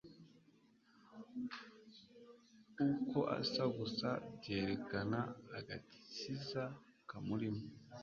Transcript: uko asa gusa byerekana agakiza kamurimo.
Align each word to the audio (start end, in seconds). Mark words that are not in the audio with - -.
uko 2.89 3.19
asa 3.39 3.63
gusa 3.77 4.09
byerekana 4.39 5.19
agakiza 5.57 6.63
kamurimo. 7.09 7.63